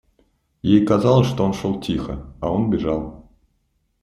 [0.63, 3.29] Ей казалось, что он шел тихо, а он бежал.